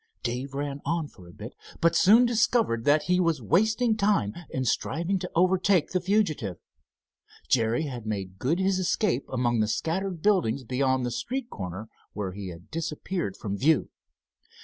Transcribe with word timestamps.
Dave 0.23 0.55
ran 0.55 0.81
on 0.83 1.07
for 1.07 1.27
a 1.27 1.31
bit, 1.31 1.53
but 1.79 1.95
soon 1.95 2.25
discovered 2.25 2.85
that 2.85 3.03
he 3.03 3.19
was 3.19 3.39
wasting 3.39 3.95
time 3.95 4.33
in 4.49 4.65
striving 4.65 5.19
to 5.19 5.29
overtake 5.35 5.91
the 5.91 6.01
fugitive. 6.01 6.57
Jerry 7.47 7.83
had 7.83 8.07
made 8.07 8.39
good 8.39 8.57
his 8.57 8.79
escape 8.79 9.27
among 9.31 9.59
the 9.59 9.67
scattered 9.67 10.23
buildings 10.23 10.63
beyond 10.63 11.05
the 11.05 11.11
street 11.11 11.51
corner 11.51 11.87
where 12.13 12.31
he 12.31 12.47
had 12.47 12.71
disappeared 12.71 13.37
from 13.37 13.55
view. 13.59 13.89